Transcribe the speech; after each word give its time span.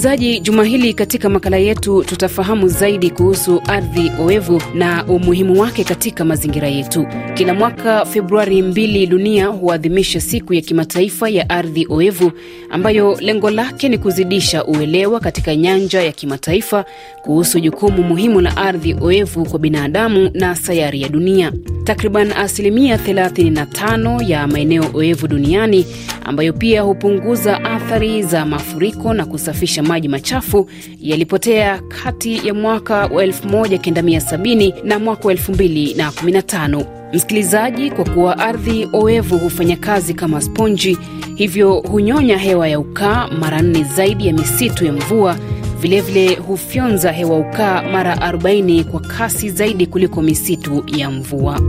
Msikilizaji, 0.00 0.40
juma 0.40 0.64
hili 0.64 0.94
katika 0.94 1.28
makala 1.28 1.56
yetu 1.56 2.04
tutafahamu 2.04 2.68
zaidi 2.68 3.10
kuhusu 3.10 3.62
ardhi 3.68 4.12
oevu 4.20 4.62
na 4.74 5.04
umuhimu 5.06 5.60
wake 5.60 5.84
katika 5.84 6.24
mazingira 6.24 6.68
yetu. 6.68 7.06
Kila 7.34 7.54
mwaka 7.54 8.04
Februari 8.04 8.62
mbili, 8.62 9.06
dunia 9.06 9.46
huadhimisha 9.46 10.20
siku 10.20 10.54
ya 10.54 10.60
kimataifa 10.60 11.28
ya 11.28 11.50
ardhi 11.50 11.86
oevu 11.90 12.32
ambayo 12.70 13.16
lengo 13.20 13.50
lake 13.50 13.88
ni 13.88 13.98
kuzidisha 13.98 14.64
uelewa 14.64 15.20
katika 15.20 15.56
nyanja 15.56 16.02
ya 16.02 16.12
kimataifa 16.12 16.84
kuhusu 17.22 17.60
jukumu 17.60 18.02
muhimu 18.02 18.40
la 18.40 18.56
ardhi 18.56 18.96
oevu 19.00 19.44
kwa 19.44 19.58
binadamu 19.58 20.30
na 20.34 20.54
sayari 20.56 21.02
ya 21.02 21.08
dunia. 21.08 21.52
Takriban 21.84 22.32
asilimia 22.32 22.96
35 22.96 24.30
ya 24.30 24.46
maeneo 24.46 24.84
oevu 24.94 25.28
duniani 25.28 25.86
ambayo 26.24 26.52
pia 26.52 26.82
hupunguza 26.82 27.64
athari 27.64 28.22
za 28.22 28.46
mafuriko 28.46 29.14
na 29.14 29.26
kusafisha 29.26 29.82
maji 29.90 30.08
machafu 30.08 30.66
yalipotea 31.00 31.82
kati 32.02 32.46
ya 32.48 32.54
mwaka 32.54 32.96
wa 32.96 33.26
1970 33.26 34.74
na 34.84 34.98
mwaka 34.98 35.28
wa 35.28 35.34
2015. 35.34 36.84
Msikilizaji, 37.12 37.90
kwa 37.90 38.04
kuwa 38.04 38.38
ardhi 38.38 38.88
oevu 38.92 39.38
hufanya 39.38 39.76
kazi 39.76 40.14
kama 40.14 40.40
sponji, 40.40 40.98
hivyo 41.34 41.72
hunyonya 41.74 42.38
hewa 42.38 42.68
ya 42.68 42.80
ukaa 42.80 43.28
mara 43.28 43.62
nne 43.62 43.84
zaidi 43.96 44.26
ya 44.26 44.32
misitu 44.32 44.84
ya 44.84 44.92
mvua. 44.92 45.36
Vilevile 45.80 46.24
vile 46.26 46.34
hufyonza 46.40 47.12
hewa 47.12 47.38
ukaa 47.38 47.82
mara 47.82 48.14
40 48.14 48.84
kwa 48.84 49.00
kasi 49.00 49.50
zaidi 49.50 49.86
kuliko 49.86 50.22
misitu 50.22 50.84
ya 50.96 51.10
mvua. 51.10 51.60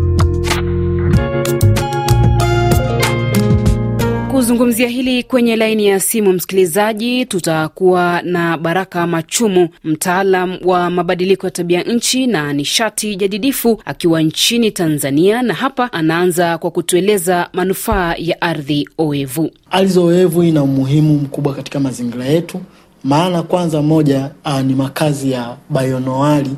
Kuzungumzia 4.42 4.88
hili 4.88 5.23
kwenye 5.23 5.56
laini 5.56 5.88
ya 5.88 6.00
simu, 6.00 6.34
msikilizaji, 6.34 7.25
tutakuwa 7.25 8.22
na 8.22 8.58
Baraka 8.58 9.08
Machumu, 9.08 9.70
mtaalam 9.83 10.58
wa 10.66 10.89
mabadiliko 10.89 11.48
ya 11.48 11.52
tabia 11.52 11.83
nchi 11.83 12.28
na 12.28 12.53
nishati 12.53 13.16
jadidifu 13.16 13.81
akiwa 13.86 14.22
nchini 14.22 14.72
Tanzania, 14.72 15.42
na 15.42 15.53
hapa 15.53 15.94
anaanza 15.94 16.58
kwa 16.58 16.72
kutueleza 16.72 17.50
manufaa 17.53 18.16
ya 18.17 18.42
ardhi 18.42 18.89
oevu. 18.98 19.52
Ardhi 19.72 20.00
oevu 20.00 20.44
ina 20.44 20.64
umuhimu 20.64 21.14
mkubwa 21.14 21.53
katika 21.53 21.80
mazingira 21.80 22.26
yetu, 22.26 22.61
maana 23.03 23.44
kwanza 23.44 23.81
moja, 23.81 24.31
uh, 24.45 24.61
ni 24.61 24.76
makazi 24.76 25.31
ya 25.31 25.58
bayonoali 25.70 26.52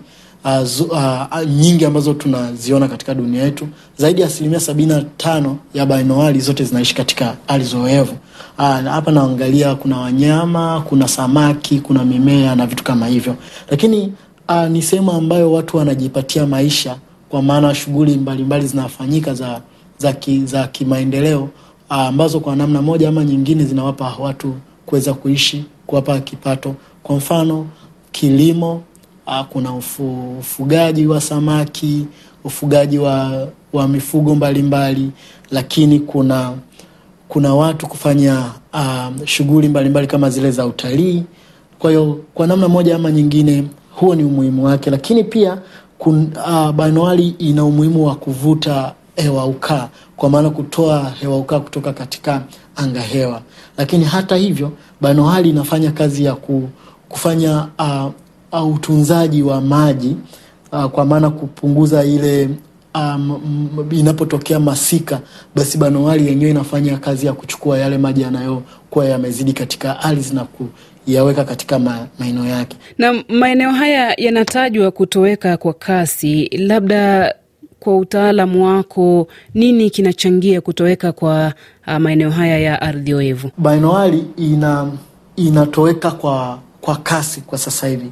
Uh, 0.46 0.64
zu, 0.64 0.84
uh, 0.84 1.44
nyingi 1.48 1.86
ambazo 1.86 2.14
tunaziona 2.14 2.88
katika 2.88 3.14
dunia 3.16 3.44
yetu. 3.44 3.68
Zaidi 3.98 4.22
ya 4.22 4.28
asilimia 4.28 4.60
sabini 4.60 4.88
na 4.88 5.02
tano 5.18 5.58
ya 5.74 5.86
bainoali 5.86 6.40
zote 6.40 6.64
zinaishi 6.64 6.96
katika 6.96 7.36
ardhi 7.48 7.76
oevu. 7.78 8.16
Uh, 8.58 8.66
hapa 8.66 9.12
naangalia 9.12 9.76
kuna 9.76 9.98
wanyama, 9.98 10.82
kuna 10.90 11.08
samaki, 11.08 11.80
kuna 11.80 12.06
mimea 12.06 12.56
na 12.56 12.66
vitu 12.66 12.84
kama 12.84 13.08
hivyo, 13.08 13.36
lakini 13.70 14.14
uh, 14.50 14.66
ni 14.68 14.82
sehemu 14.82 15.12
ambayo 15.12 15.52
watu 15.52 15.78
wanajipatia 15.78 16.46
maisha, 16.48 16.96
kwa 17.30 17.42
maana 17.42 17.76
shughuli 17.76 18.18
mbalimbali 18.18 18.68
zinafanyika 18.68 19.34
za 19.34 19.62
za, 19.98 20.14
ki, 20.14 20.46
za 20.46 20.68
kimaendeleo 20.68 21.50
ambazo 21.90 22.38
uh, 22.38 22.44
kwa 22.44 22.56
namna 22.56 22.82
moja 22.82 23.10
ama 23.10 23.24
nyingine 23.26 23.64
zinawapa 23.64 24.16
watu 24.20 24.56
kuweza 24.86 25.14
kuishi, 25.14 25.66
kuwapa 25.88 26.20
kipato. 26.20 26.76
Kwa 27.04 27.16
mfano 27.16 27.68
kilimo 28.12 28.84
kuna 29.50 29.74
ufu, 29.74 30.38
ufugaji 30.40 31.08
wa 31.08 31.22
samaki, 31.22 32.06
ufugaji 32.44 32.98
wa, 32.98 33.48
wa 33.74 33.88
mifugo 33.88 34.36
mbalimbali 34.36 35.00
mbali, 35.02 35.12
lakini 35.52 36.00
kuna 36.00 36.54
kuna 37.28 37.54
watu 37.56 37.88
kufanya 37.88 38.46
uh, 38.74 39.26
shughuli 39.26 39.68
mbalimbali 39.70 40.08
kama 40.08 40.30
zile 40.30 40.52
za 40.52 40.66
utalii. 40.66 41.24
Kwa 41.80 41.90
hiyo 41.92 42.20
kwa 42.34 42.48
namna 42.48 42.68
moja 42.68 42.96
ama 42.96 43.12
nyingine 43.12 43.64
huo 43.92 44.16
ni 44.16 44.24
umuhimu 44.24 44.66
wake, 44.66 44.90
lakini 44.90 45.24
pia 45.24 45.58
kun, 46.00 46.30
uh, 46.48 46.72
bainoali 46.72 47.28
ina 47.28 47.66
umuhimu 47.66 48.06
wa 48.06 48.16
kuvuta 48.16 48.94
hewa 49.16 49.46
ukaa, 49.46 49.90
kwa 50.18 50.30
maana 50.30 50.50
kutoa 50.50 51.10
hewa 51.22 51.38
ukaa 51.38 51.60
kutoka 51.60 51.94
katika 51.94 52.42
anga 52.76 53.02
hewa. 53.02 53.42
Lakini 53.78 54.06
hata 54.06 54.36
hivyo 54.36 54.72
bainoali 55.02 55.50
inafanya 55.50 55.92
kazi 55.92 56.24
ya 56.26 56.36
ku, 56.36 56.70
kufanya 57.10 57.68
uh, 57.80 58.12
Uh, 58.54 58.76
utunzaji 58.76 59.44
wa 59.44 59.62
maji 59.62 60.16
uh, 60.72 60.86
kwa 60.86 61.06
maana 61.06 61.30
kupunguza 61.30 62.04
ile 62.06 62.50
um, 62.96 63.88
inapotokea 63.92 64.60
masika, 64.60 65.20
basi 65.56 65.78
bainoali 65.78 66.28
yenyewe 66.28 66.52
inafanya 66.52 66.98
kazi 66.98 67.26
ya 67.26 67.34
kuchukua 67.34 67.78
yale 67.78 67.98
maji 67.98 68.22
yanayokuwa 68.22 69.06
yamezidi 69.06 69.54
katika 69.54 70.00
ardhi 70.00 70.36
na 70.36 70.46
kuyaweka 71.06 71.44
katika 71.44 71.80
ma, 71.80 72.08
maeneo 72.20 72.46
yake. 72.46 72.78
Na 72.98 73.24
maeneo 73.30 73.72
haya 73.72 74.14
yanatajwa 74.18 74.92
kutoweka 74.92 75.58
kwa 75.58 75.74
kasi, 75.74 76.46
labda 76.58 77.36
kwa 77.80 77.98
utaalamu 77.98 78.66
wako, 78.66 79.28
nini 79.54 79.90
kinachangia 79.90 80.62
kutoweka 80.62 81.12
kwa 81.12 81.54
uh, 81.88 81.94
maeneo 81.98 82.30
haya 82.30 82.60
ya 82.60 82.82
ardhi 82.82 83.14
oevu? 83.14 83.50
Bainoali 83.58 84.24
ina 84.38 84.92
inatoweka 85.36 86.12
kwa 86.12 86.60
kwa 86.82 86.96
kasi 86.96 87.42
kwa 87.42 87.58
sasa 87.58 87.88
hivi. 87.88 88.12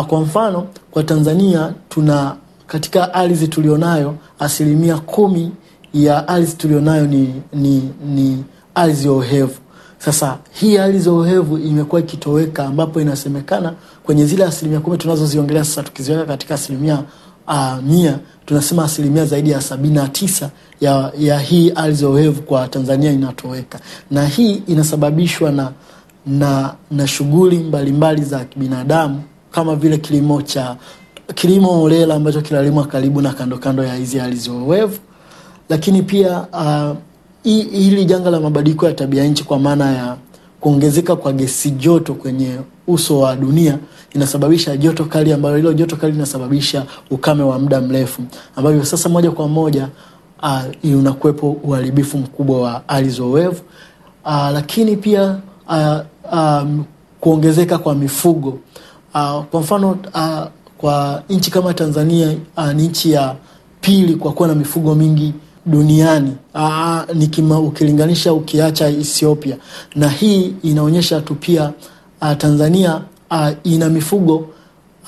Kwa 0.00 0.20
mfano 0.20 0.66
kwa 0.90 1.02
Tanzania 1.02 1.72
tuna 1.88 2.36
katika 2.66 3.14
ardhi 3.14 3.48
tulionayo 3.48 4.14
asilimia 4.38 4.98
kumi 4.98 5.52
ya 5.94 6.28
ardhi 6.28 6.52
tulionayo 6.52 7.06
ni, 7.06 7.34
ni, 7.52 7.90
ni 8.06 8.44
ardhi 8.74 9.08
ohevu. 9.08 9.54
Sasa 9.98 10.38
hii 10.52 10.78
ardhi 10.78 11.08
ohevu 11.08 11.58
imekuwa 11.58 12.00
ikitoweka, 12.00 12.64
ambapo 12.66 13.00
inasemekana 13.00 13.74
kwenye 14.02 14.26
zile 14.26 14.44
asilimia 14.44 14.80
kumi 14.80 14.98
tunazoziongelea 14.98 15.64
sasa, 15.64 15.82
tukiziweka 15.82 16.24
katika 16.24 16.54
asilimia 16.54 17.02
uh, 17.48 17.78
mia 17.82 18.18
tunasema 18.46 18.84
asilimia 18.84 19.24
zaidi 19.24 19.50
ya 19.50 19.60
sabini 19.60 19.94
na 19.94 20.08
tisa 20.08 20.50
ya, 20.80 21.12
ya 21.18 21.38
hii 21.38 21.70
ardhi 21.74 22.04
ohevu 22.04 22.42
kwa 22.42 22.68
Tanzania 22.68 23.12
inatoweka, 23.12 23.80
na 24.10 24.26
hii 24.26 24.62
inasababishwa 24.66 25.52
na 25.52 25.72
na, 26.26 26.74
na 26.90 27.06
shughuli 27.06 27.58
mbalimbali 27.58 28.22
za 28.24 28.44
kibinadamu 28.44 29.22
kama 29.52 29.76
vile 29.76 29.98
kilimo 29.98 30.42
cha 30.42 30.76
kilimo 31.34 31.68
holela 31.72 32.14
ambacho 32.14 32.40
kinalimwa 32.40 32.86
karibu 32.86 33.20
na 33.20 33.32
kando 33.32 33.58
kando 33.58 33.84
ya 33.84 33.94
hizi 33.94 34.20
ardhi 34.20 34.50
oevu, 34.50 34.98
lakini 35.68 36.02
pia 36.02 36.46
uh, 36.52 36.96
hili 37.44 38.04
janga 38.04 38.30
la 38.30 38.40
mabadiliko 38.40 38.86
ya 38.86 38.92
tabia 38.92 39.24
nchi 39.24 39.44
kwa 39.44 39.58
maana 39.58 39.92
ya 39.92 40.16
kuongezeka 40.60 41.16
kwa 41.16 41.32
gesi 41.32 41.70
joto 41.70 42.14
kwenye 42.14 42.58
uso 42.86 43.18
wa 43.18 43.36
dunia 43.36 43.78
inasababisha 44.14 44.76
joto 44.76 45.04
kali, 45.04 45.32
ambalo 45.32 45.56
hilo 45.56 45.72
joto 45.72 45.96
kali 45.96 46.12
linasababisha 46.12 46.86
ukame 47.10 47.42
wa 47.42 47.58
muda 47.58 47.80
mrefu, 47.80 48.22
ambavyo 48.56 48.84
sasa 48.84 49.08
moja 49.08 49.30
kwa 49.30 49.48
moja 49.48 49.88
uh, 50.42 50.94
unakuwepo 50.98 51.50
uharibifu 51.50 52.18
mkubwa 52.18 52.60
wa 52.60 52.88
ardhi 52.88 53.20
uh, 53.20 53.50
lakini 54.52 54.96
pia 54.96 55.38
uh, 55.68 55.98
um, 56.32 56.84
kuongezeka 57.20 57.78
kwa 57.78 57.94
mifugo 57.94 58.58
uh, 59.14 59.42
kwa 59.44 59.60
mfano 59.60 59.90
uh, 60.14 60.46
kwa 60.78 61.22
nchi 61.30 61.50
kama 61.50 61.74
Tanzania 61.74 62.34
uh, 62.56 62.72
ni 62.72 62.88
nchi 62.88 63.12
ya 63.12 63.34
pili 63.80 64.14
kwa 64.14 64.32
kuwa 64.32 64.48
na 64.48 64.54
mifugo 64.54 64.94
mingi 64.94 65.32
duniani. 65.66 66.32
Uh, 66.54 67.00
nikima, 67.14 67.58
ukilinganisha 67.60 68.32
ukiacha 68.32 68.88
Ethiopia, 68.88 69.56
na 69.94 70.08
hii 70.08 70.54
inaonyesha 70.62 71.20
tu 71.20 71.34
pia 71.34 71.72
uh, 72.22 72.32
Tanzania 72.38 73.00
uh, 73.30 73.48
ina 73.64 73.88
mifugo 73.88 74.36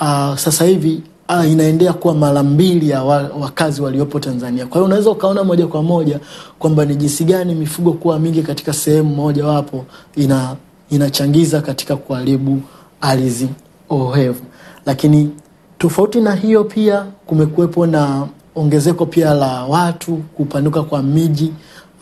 uh, 0.00 0.37
sasa 0.37 0.64
hivi 0.64 1.02
uh, 1.29 1.50
inaendea 1.50 1.93
kuwa 1.93 2.14
mara 2.14 2.43
mbili 2.43 2.90
ya 2.90 3.02
wakazi 3.40 3.82
waliopo 3.82 4.20
Tanzania. 4.20 4.67
Kwa 4.67 4.75
hiyo 4.75 4.84
unaweza 4.84 5.11
ukaona 5.11 5.44
moja 5.44 5.67
kwa 5.67 5.82
moja 5.82 6.20
kwamba 6.58 6.84
ni 6.84 6.96
jinsi 6.96 7.25
gani 7.25 7.55
mifugo 7.55 7.93
kuwa 7.93 8.19
mingi 8.19 8.43
katika 8.43 8.73
sehemu 8.73 9.14
moja 9.14 9.46
wapo 9.46 9.84
ina 10.17 10.56
inachangiza 10.90 11.61
katika 11.61 11.96
kuharibu 11.96 12.61
ardhi 13.00 13.49
ohevu. 13.90 14.42
Lakini 14.86 15.31
tofauti 15.78 16.20
na 16.20 16.34
hiyo, 16.34 16.64
pia 16.64 17.06
kumekuwepo 17.26 17.86
na 17.86 18.26
ongezeko 18.54 19.06
pia 19.06 19.34
la 19.34 19.64
watu 19.64 20.16
kupanuka 20.16 20.82
kwa 20.82 21.02
miji 21.02 21.52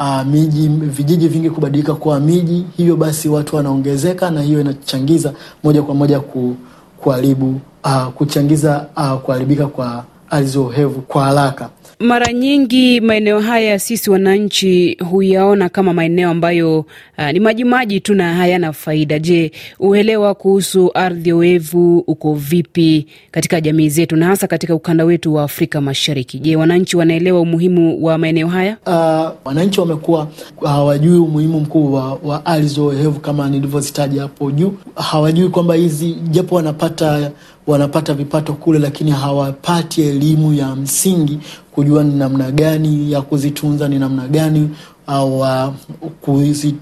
uh, 0.00 0.23
miji 0.26 0.69
vijiji 0.69 1.29
vingi 1.29 1.50
kubadilika 1.50 1.94
kuwa 1.94 2.20
miji, 2.20 2.64
hivyo 2.76 2.96
basi 2.96 3.29
watu 3.29 3.56
wanaongezeka, 3.56 4.31
na 4.31 4.43
hiyo 4.43 4.61
inachangiza 4.61 5.32
moja 5.64 5.82
kwa 5.82 5.94
moja 5.94 6.20
ku, 6.20 6.56
kuharibu 7.00 7.61
uh, 7.84 8.06
kuchangiza 8.06 8.87
uh, 8.96 9.12
kuharibika 9.20 9.67
kwa 9.67 10.05
ardhi 10.32 10.58
ohevu 10.58 11.00
kwa 11.00 11.25
haraka. 11.25 11.70
Mara 11.99 12.32
nyingi 12.32 13.00
maeneo 13.00 13.40
haya 13.40 13.79
sisi 13.79 14.11
wananchi 14.11 14.96
huyaona 15.11 15.69
kama 15.69 15.93
maeneo 15.94 16.31
ambayo 16.31 16.79
uh, 17.19 17.31
ni 17.32 17.40
majimaji 17.40 18.00
tu 18.00 18.14
na 18.14 18.34
hayana 18.34 18.73
faida. 18.73 19.19
Je, 19.19 19.52
uelewa 19.81 20.34
kuhusu 20.34 20.90
ardhi 20.94 21.32
oevu 21.32 21.99
uko 21.99 22.34
vipi 22.34 23.06
katika 23.31 23.61
jamii 23.61 23.88
zetu 23.88 24.17
na 24.17 24.26
hasa 24.26 24.46
katika 24.46 24.75
ukanda 24.75 25.05
wetu 25.05 25.34
wa 25.34 25.43
Afrika 25.43 25.81
Mashariki? 25.81 26.38
Je, 26.38 26.56
wananchi 26.56 26.96
wanaelewa 26.96 27.40
umuhimu 27.40 28.05
wa 28.05 28.19
maeneo 28.19 28.46
haya? 28.49 28.76
Uh, 28.87 29.31
wananchi 29.46 29.81
wamekuwa 29.81 30.29
hawajui 30.64 31.19
uh, 31.19 31.29
umuhimu 31.29 31.61
mkuu 31.61 31.93
wa, 31.93 32.19
wa 32.25 32.46
ardhi 32.46 32.81
oevu 32.81 33.20
kama 33.20 33.49
nilivyozitaja 33.50 34.23
hapo 34.23 34.50
juu. 34.50 34.73
Hawajui 34.94 35.49
kwamba 35.49 35.75
hizi 35.75 36.12
japo 36.31 36.55
wanapata 36.55 37.31
wanapata 37.67 38.14
vipato 38.14 38.53
kule, 38.53 38.79
lakini 38.79 39.11
hawapati 39.11 40.03
elimu 40.03 40.55
ya 40.55 40.76
msingi 40.76 41.38
kujua 41.73 42.05
ni 42.05 42.14
namna 42.14 42.50
gani 42.50 43.12
ya 43.12 43.23
kuzitunza, 43.23 43.88
ni 43.88 43.99
namna 43.99 44.29
gani 44.29 44.70
au 45.06 45.41
uh, 45.41 45.69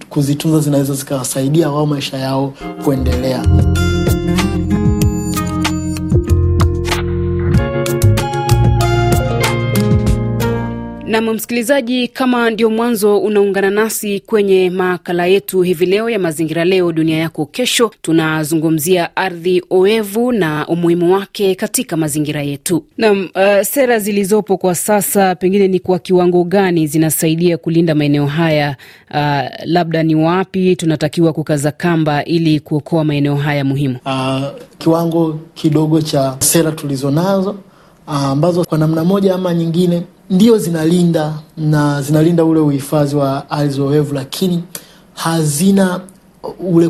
kuzitunza 0.09 0.61
zinaweza 0.61 0.95
zikawasaidia 0.95 1.71
wao 1.71 1.87
maisha 1.87 2.19
yao 2.19 2.55
kuendelea. 2.85 3.43
Nam 11.11 11.31
msikilizaji, 11.31 12.09
kama 12.09 12.51
ndio 12.51 12.71
mwanzo 12.71 13.19
unaungana 13.19 13.71
nasi 13.71 14.21
kwenye 14.21 14.71
makala 14.71 15.27
yetu 15.27 15.63
hivi 15.63 15.87
leo 15.87 16.11
ya 16.11 16.19
mazingira 16.19 16.65
leo 16.65 16.93
dunia 16.93 17.19
yako 17.19 17.47
kesho, 17.47 17.91
tunazungumzia 18.03 19.17
ardhi 19.17 19.63
oevu 19.71 20.33
na 20.33 20.67
umuhimu 20.67 21.13
wake 21.15 21.55
katika 21.55 21.97
mazingira 21.97 22.43
yetu. 22.43 22.85
Nam 22.99 23.29
uh, 23.35 23.63
sera 23.63 23.99
zilizopo 23.99 24.57
kwa 24.57 24.75
sasa 24.75 25.35
pengine 25.35 25.69
ni 25.69 25.81
kwa 25.81 25.99
kiwango 25.99 26.45
gani 26.45 26.87
zinasaidia 26.87 27.59
kulinda 27.59 27.95
maeneo 27.95 28.27
haya? 28.27 28.77
Uh, 29.11 29.41
labda 29.65 30.03
ni 30.03 30.15
wapi 30.15 30.77
tunatakiwa 30.77 31.33
kukaza 31.33 31.71
kamba 31.73 32.25
ili 32.25 32.61
kuokoa 32.61 33.05
maeneo 33.05 33.35
haya 33.37 33.65
muhimu? 33.65 33.97
Uh, 34.07 34.43
kiwango 34.79 35.41
kidogo 35.55 36.01
cha 36.03 36.37
sera 36.39 36.73
tulizonazo 36.73 37.57
ambazo 38.11 38.61
uh, 38.61 38.67
kwa 38.67 38.79
namna 38.79 39.05
moja 39.05 39.35
ama 39.35 39.55
nyingine 39.55 40.03
ndio 40.31 40.59
zinalinda 40.59 41.35
na 41.57 42.03
zinalinda 42.03 42.45
ule 42.45 42.61
uhifadhi 42.61 43.17
wa 43.17 43.51
ardhi 43.51 43.81
oevu, 43.81 44.15
lakini 44.15 44.63
hazina 45.15 46.01
ule 46.61 46.89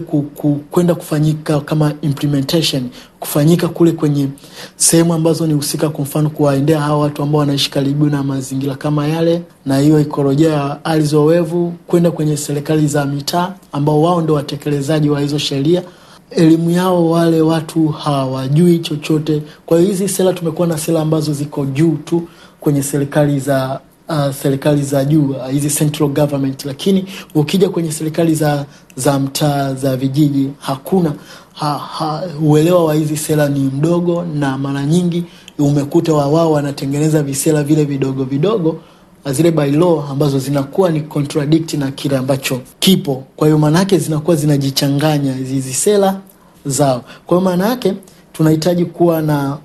kwenda 0.71 0.95
kufanyika 0.95 1.61
kama 1.61 1.93
implementation 2.03 2.89
kufanyika 3.21 3.69
kule 3.69 3.93
kwenye 3.93 4.29
sehemu 4.77 5.15
ambazo 5.15 5.47
ni 5.47 5.55
husika, 5.55 5.89
kwa 5.89 6.05
mfano 6.05 6.31
kuwaendea 6.31 6.81
hawa 6.81 6.99
watu 6.99 7.23
ambao 7.23 7.39
wanaishi 7.39 7.71
karibu 7.71 8.07
na 8.07 8.23
mazingira 8.23 8.75
kama 8.75 9.07
yale, 9.07 9.43
na 9.67 9.79
hiyo 9.79 10.01
ikolojia 10.01 10.51
ya 10.51 10.85
ardhi 10.85 11.17
oevu 11.17 11.73
kwenda 11.87 12.11
kwenye 12.11 12.37
serikali 12.37 12.87
za 12.87 13.05
mitaa 13.05 13.53
ambao 13.73 14.03
wao 14.03 14.21
ndio 14.21 14.35
watekelezaji 14.35 15.11
wa 15.11 15.21
hizo 15.21 15.39
sheria. 15.39 15.83
Elimu 16.31 16.71
yao 16.71 17.11
wale 17.11 17.41
watu 17.41 17.89
hawajui 17.89 18.79
chochote. 18.79 19.43
Kwa 19.67 19.79
hiyo 19.79 19.91
hizi 19.91 20.09
sera, 20.09 20.33
tumekuwa 20.33 20.69
na 20.69 20.79
sera 20.79 21.01
ambazo 21.01 21.33
ziko 21.33 21.67
juu 21.67 21.97
tu 22.05 22.23
kwenye 22.61 22.83
serikali 22.83 23.41
za 23.41 23.81
uh, 24.09 24.31
serikali 24.35 24.83
za 24.83 25.05
juu 25.05 25.35
hizi 25.51 25.67
uh, 25.67 25.73
central 25.73 26.09
government, 26.09 26.65
lakini 26.65 27.05
ukija 27.35 27.69
kwenye 27.69 27.93
serikali 27.93 28.35
za 28.35 28.67
za 28.97 29.19
mtaa 29.19 29.75
za 29.75 29.97
vijiji 29.97 30.51
hakuna 30.59 31.13
ha, 31.55 31.79
ha, 31.79 32.23
uelewa 32.43 32.85
wa 32.85 32.95
hizi 32.95 33.17
sera 33.17 33.49
ni 33.49 33.61
mdogo, 33.61 34.25
na 34.35 34.59
mara 34.59 34.85
nyingi 34.87 35.25
umekuta 35.59 36.13
wa 36.15 36.27
wao 36.29 36.53
wanatengeneza 36.53 37.23
visera 37.23 37.63
vile 37.63 37.85
vidogo 37.85 38.25
vidogo 38.25 38.77
zile 39.27 39.51
bylaw 39.51 40.01
ambazo 40.11 40.39
zinakuwa 40.39 40.91
ni 40.91 41.01
contradict 41.01 41.75
na 41.75 41.91
kile 41.91 42.17
ambacho 42.17 42.61
kipo. 42.79 43.25
Kwa 43.37 43.47
hiyo 43.47 43.59
maana 43.59 43.79
yake 43.79 43.99
zinakuwa 43.99 44.37
zinajichanganya 44.37 45.35
hizi 45.35 45.73
sera 45.73 46.21
zao. 46.67 47.05
Kwa 47.27 47.39
hiyo 47.39 47.51
maana 47.51 47.69
yake 47.69 47.95
tunahitaji 48.33 48.85
kuwa 48.85 49.23
na 49.23 49.59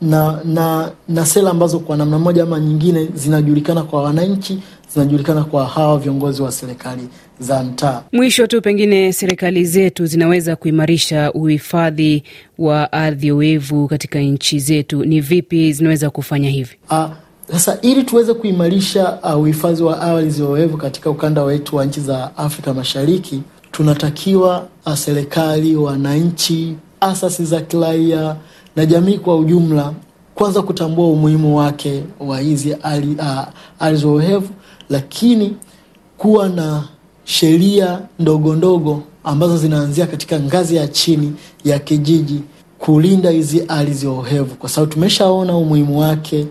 na 0.00 0.40
na 0.44 0.92
na 1.08 1.26
sera 1.26 1.50
ambazo 1.50 1.78
kwa 1.80 1.96
namna 1.96 2.18
moja 2.18 2.42
ama 2.42 2.60
nyingine 2.60 3.08
zinajulikana 3.14 3.82
kwa 3.82 4.02
wananchi, 4.02 4.58
zinajulikana 4.94 5.44
kwa 5.44 5.66
hawa 5.66 5.98
viongozi 5.98 6.42
wa 6.42 6.52
serikali 6.52 7.02
za 7.40 7.62
mtaa. 7.62 8.02
Mwisho 8.12 8.46
tu, 8.46 8.62
pengine 8.62 9.12
serikali 9.12 9.64
zetu 9.64 10.06
zinaweza 10.06 10.56
kuimarisha 10.56 11.32
uhifadhi 11.32 12.22
wa 12.58 12.92
ardhi 12.92 13.32
oevu 13.32 13.88
katika 13.88 14.18
nchi 14.20 14.58
zetu, 14.58 15.04
ni 15.04 15.20
vipi 15.20 15.72
zinaweza 15.72 16.10
kufanya 16.10 16.50
hivi? 16.50 16.76
Sasa 17.52 17.78
ili 17.82 18.04
tuweze 18.04 18.34
kuimarisha 18.34 19.18
uhifadhi 19.38 19.82
uh, 19.82 19.88
wa 19.88 20.00
awali 20.00 20.30
ziowevu 20.30 20.76
katika 20.76 21.10
ukanda 21.10 21.42
wetu 21.42 21.76
wa 21.76 21.84
nchi 21.84 22.00
za 22.00 22.36
Afrika 22.36 22.74
Mashariki, 22.74 23.42
tunatakiwa 23.72 24.66
uh, 24.86 24.94
serikali, 24.94 25.76
wananchi, 25.76 26.76
asasi 27.00 27.44
za 27.44 27.60
kiraia 27.60 28.36
na 28.76 28.86
jamii 28.86 29.18
kwa 29.18 29.36
ujumla 29.36 29.92
kwanza 30.34 30.62
kutambua 30.62 31.06
umuhimu 31.08 31.56
wake 31.56 32.02
wa 32.20 32.40
hizi 32.40 32.76
ardhi 33.78 34.06
oevu, 34.06 34.48
lakini 34.90 35.56
kuwa 36.18 36.48
na 36.48 36.84
sheria 37.24 38.00
ndogo 38.18 38.54
ndogo 38.54 39.02
ambazo 39.24 39.56
zinaanzia 39.58 40.06
katika 40.06 40.40
ngazi 40.40 40.76
ya 40.76 40.88
chini 40.88 41.32
ya 41.64 41.78
kijiji 41.78 42.40
kulinda 42.78 43.30
hizi 43.30 43.64
ardhi 43.68 44.06
oevu, 44.06 44.54
kwa 44.54 44.68
sababu 44.68 44.92
tumeshaona 44.92 45.56
umuhimu 45.56 46.00
wake 46.00 46.46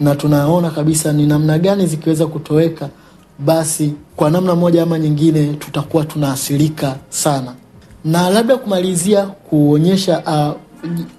na 0.00 0.14
tunaona 0.14 0.70
kabisa 0.70 1.12
ni 1.12 1.26
namna 1.26 1.58
gani 1.58 1.86
zikiweza 1.86 2.26
kutoweka, 2.26 2.88
basi 3.38 3.92
kwa 4.16 4.30
namna 4.30 4.54
moja 4.54 4.82
ama 4.82 4.98
nyingine 4.98 5.46
tutakuwa 5.54 6.04
tunaathirika 6.04 6.96
sana. 7.08 7.54
Na 8.04 8.30
labda 8.30 8.56
kumalizia 8.56 9.26
kuonyesha 9.26 10.18
uh, 10.26 10.60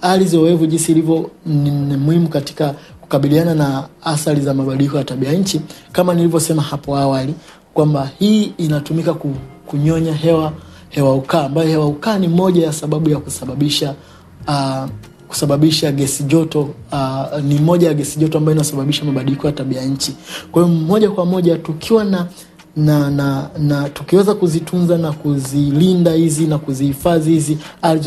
ardhi 0.01 0.37
oevu 0.37 0.65
jinsi 0.65 0.91
ilivyo 0.91 1.29
ni 1.45 1.71
muhimu 1.97 2.27
katika 2.29 2.75
kukabiliana 3.01 3.55
na 3.55 3.83
athari 4.03 4.41
za 4.41 4.53
mabadiliko 4.53 4.97
ya 4.97 5.03
tabia 5.03 5.31
nchi, 5.31 5.61
kama 5.91 6.13
nilivyosema 6.13 6.61
hapo 6.61 6.97
awali 6.97 7.33
kwamba 7.73 8.09
hii 8.19 8.43
inatumika 8.57 9.13
kunyonya 9.65 10.13
hewa 10.13 10.53
hewa 10.89 11.13
ukaa, 11.15 11.45
ambayo 11.45 11.67
hewa 11.67 11.85
ukaa 11.87 12.17
ni 12.19 12.27
moja 12.27 12.65
ya 12.65 12.73
sababu 12.73 13.09
ya 13.09 13.17
kusababisha 13.19 13.93
uh, 14.47 14.85
kusababisha 15.35 15.91
gesi 15.91 16.23
joto 16.23 16.61
uh, 16.91 17.39
ni 17.43 17.59
moja 17.59 17.87
ya 17.87 17.93
gesi 17.93 18.19
joto 18.19 18.37
ambayo 18.37 18.55
inasababisha 18.55 19.05
mabadiliko 19.05 19.47
ya 19.47 19.53
tabia 19.53 19.85
nchi. 19.85 20.15
Kwa 20.51 20.63
hiyo 20.63 20.75
moja 20.75 21.11
kwa 21.11 21.25
moja 21.25 21.57
tukiwa 21.57 22.03
na 22.03 22.27
na, 22.75 23.09
na, 23.09 23.49
na 23.59 23.89
tukiweza 23.89 24.33
kuzitunza 24.33 24.97
na 24.97 25.11
kuzilinda 25.11 26.11
hizi 26.11 26.47
na 26.47 26.57
kuzihifadhi 26.57 27.31
hizi 27.31 27.57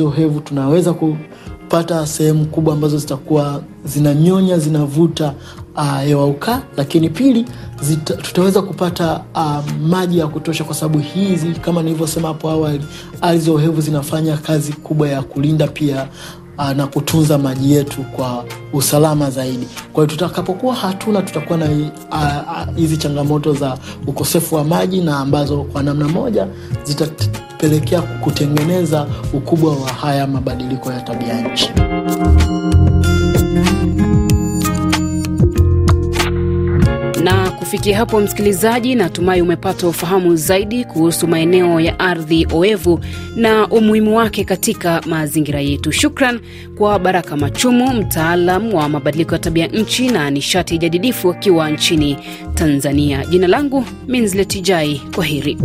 oevu 0.05 0.41
tunaweza 0.41 0.93
kupata 0.93 2.07
sehemu 2.07 2.47
kubwa 2.47 2.75
ambazo 2.75 2.99
zitakuwa 2.99 3.63
zinanyonya 3.85 4.59
zinavuta 4.59 5.35
hewa 6.07 6.25
uh, 6.25 6.31
ukaa, 6.31 6.63
lakini 6.77 7.11
pili 7.11 7.45
zita, 7.83 8.15
tutaweza 8.15 8.63
kupata 8.63 9.21
uh, 9.35 9.73
maji 9.89 10.19
ya 10.19 10.27
kutosha, 10.27 10.65
kwa 10.65 10.75
sababu 10.75 10.99
hizi 10.99 11.49
kama 11.53 11.83
nilivyosema 11.83 12.29
hapo 12.29 12.51
awali, 12.51 12.85
ardhi 13.21 13.51
ohevu 13.51 13.81
zinafanya 13.81 14.37
kazi 14.37 14.73
kubwa 14.73 15.09
ya 15.09 15.23
kulinda 15.23 15.67
pia 15.67 16.09
uh, 16.59 16.71
na 16.71 16.87
maji 17.39 17.73
yetu 17.73 18.03
kwa 18.03 18.45
usalama 18.73 19.31
zaidi. 19.31 19.69
Kwa 19.93 20.05
hiyo 20.05 20.07
tutakapokuwa 20.07 20.75
hatuna, 20.75 21.23
tutakuwa 21.23 21.59
na 21.59 21.67
hizi 22.77 22.95
uh, 22.95 22.99
uh, 22.99 22.99
changamoto 22.99 23.53
za 23.55 23.79
ukosefu 24.07 24.55
wa 24.55 24.65
maji 24.65 25.01
na 25.01 25.19
ambazo 25.19 25.63
kwa 25.65 25.83
namna 25.83 26.09
moja 26.09 26.47
zitapelekea 26.85 28.03
kutengeneza 28.03 29.07
ukubwa 29.33 29.77
wa 29.77 29.89
haya 29.93 30.27
mabadiliko 30.27 30.93
ya 30.93 31.01
tabia 31.01 31.41
nchi. 31.49 31.71
Kufikia 37.69 37.97
hapo, 37.97 38.21
msikilizaji, 38.21 38.95
natumai 38.95 39.43
umepata 39.43 39.89
ufahamu 39.89 40.37
zaidi 40.37 40.85
kuhusu 40.85 41.29
maeneo 41.29 41.81
ya 41.81 41.99
ardhi 42.01 42.47
oevu 42.53 43.01
na 43.37 43.69
umuhimu 43.69 44.17
wake 44.17 44.45
katika 44.45 45.01
mazingira 45.07 45.61
yetu. 45.61 45.93
Shukran 45.93 46.41
kwa 46.79 46.99
Baraka 46.99 47.37
Machumu, 47.37 47.95
mtaalam 47.95 48.75
wa 48.75 48.89
mabadiliko 48.89 49.35
ya 49.35 49.39
tabia 49.39 49.67
nchi 49.67 50.09
na 50.09 50.31
nishati 50.31 50.79
jadidifu 50.79 51.31
akiwa 51.31 51.71
nchini 51.71 52.17
Tanzania. 52.55 53.25
Jina 53.27 53.47
langu 53.47 53.85
Minzletijai, 54.07 55.03
kwa 55.15 55.25
heri. 55.25 55.59